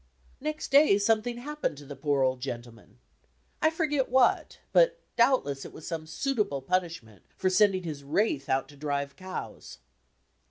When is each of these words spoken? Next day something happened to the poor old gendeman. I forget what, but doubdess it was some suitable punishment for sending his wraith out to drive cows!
Next 0.39 0.71
day 0.71 0.97
something 0.97 1.37
happened 1.37 1.77
to 1.77 1.85
the 1.85 1.95
poor 1.95 2.23
old 2.23 2.41
gendeman. 2.41 2.97
I 3.61 3.69
forget 3.69 4.09
what, 4.09 4.57
but 4.73 4.99
doubdess 5.15 5.63
it 5.63 5.73
was 5.73 5.85
some 5.85 6.07
suitable 6.07 6.63
punishment 6.63 7.21
for 7.37 7.51
sending 7.51 7.83
his 7.83 8.03
wraith 8.03 8.49
out 8.49 8.67
to 8.69 8.75
drive 8.75 9.15
cows! 9.15 9.77